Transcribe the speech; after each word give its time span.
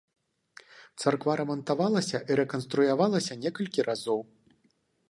Царква 1.03 1.35
рамантавалася 1.41 2.17
і 2.29 2.39
рэканструявалася 2.41 3.39
некалькі 3.45 3.89
разоў. 3.91 4.19